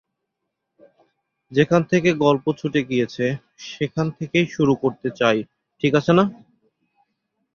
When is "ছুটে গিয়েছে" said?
2.53-3.25